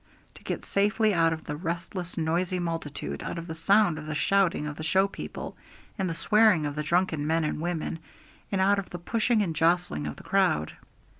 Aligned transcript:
to 0.33 0.43
get 0.43 0.65
safely 0.65 1.13
out 1.13 1.31
of 1.31 1.43
the 1.43 1.55
restless, 1.55 2.17
noisy 2.17 2.57
multitude, 2.57 3.21
out 3.21 3.37
of 3.37 3.45
the 3.45 3.53
sound 3.53 3.99
of 3.99 4.07
the 4.07 4.15
shouting 4.15 4.65
of 4.65 4.75
the 4.75 4.83
show 4.83 5.07
people 5.07 5.55
and 5.95 6.09
the 6.09 6.13
swearing 6.15 6.65
of 6.65 6.73
the 6.73 6.81
drunken 6.81 7.27
men 7.27 7.43
and 7.43 7.61
women, 7.61 7.99
and 8.51 8.59
out 8.59 8.79
of 8.79 8.89
the 8.89 8.97
pushing 8.97 9.43
and 9.43 9.55
jostling 9.55 10.07
of 10.07 10.15
the 10.15 10.23
crowd. 10.23 10.73